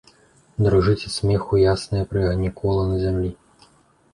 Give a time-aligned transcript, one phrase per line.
[0.67, 3.31] Дрыжыць ад смеху яснае пры агні кола на зямлі.